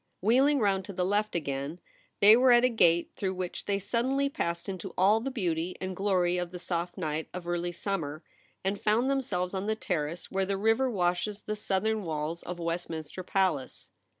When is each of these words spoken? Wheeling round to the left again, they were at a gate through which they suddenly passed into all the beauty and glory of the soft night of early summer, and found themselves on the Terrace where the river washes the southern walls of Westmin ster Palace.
Wheeling 0.19 0.57
round 0.57 0.83
to 0.85 0.93
the 0.93 1.05
left 1.05 1.35
again, 1.35 1.79
they 2.21 2.35
were 2.35 2.51
at 2.51 2.65
a 2.65 2.69
gate 2.69 3.11
through 3.15 3.35
which 3.35 3.65
they 3.65 3.77
suddenly 3.77 4.29
passed 4.29 4.67
into 4.67 4.95
all 4.97 5.19
the 5.19 5.29
beauty 5.29 5.75
and 5.79 5.95
glory 5.95 6.39
of 6.39 6.49
the 6.51 6.57
soft 6.57 6.97
night 6.97 7.29
of 7.35 7.47
early 7.47 7.71
summer, 7.71 8.23
and 8.63 8.81
found 8.81 9.11
themselves 9.11 9.53
on 9.53 9.67
the 9.67 9.75
Terrace 9.75 10.31
where 10.31 10.47
the 10.47 10.57
river 10.57 10.89
washes 10.89 11.41
the 11.43 11.55
southern 11.55 12.01
walls 12.01 12.41
of 12.41 12.57
Westmin 12.57 13.03
ster 13.05 13.21
Palace. 13.21 13.91